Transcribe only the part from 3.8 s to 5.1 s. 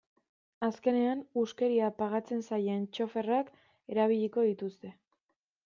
erabiliko dituzte.